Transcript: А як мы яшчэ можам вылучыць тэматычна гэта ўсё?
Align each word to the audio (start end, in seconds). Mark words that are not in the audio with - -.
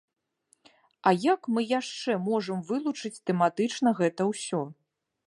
А 1.11 1.11
як 1.33 1.49
мы 1.57 1.61
яшчэ 1.79 2.15
можам 2.29 2.63
вылучыць 2.71 3.15
тэматычна 3.31 3.89
гэта 4.01 4.21
ўсё? 4.31 4.61